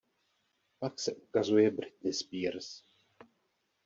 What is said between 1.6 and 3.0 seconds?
Britney Spears.